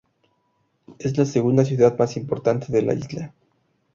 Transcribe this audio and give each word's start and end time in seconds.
Es 0.97 1.15
la 1.15 1.25
segunda 1.25 1.63
ciudad 1.63 1.95
más 1.95 2.17
importante 2.17 2.65
de 2.73 2.81
la 2.81 2.95
isla. 2.95 3.35